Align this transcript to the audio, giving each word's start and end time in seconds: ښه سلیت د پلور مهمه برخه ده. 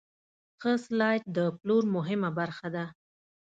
ښه 0.61 0.71
سلیت 0.85 1.23
د 1.37 1.39
پلور 1.59 1.83
مهمه 1.95 2.29
برخه 2.39 2.67
ده. 2.75 2.85